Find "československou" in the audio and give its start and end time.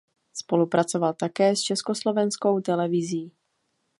1.61-2.59